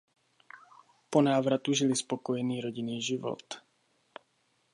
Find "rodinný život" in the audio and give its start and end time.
2.61-3.43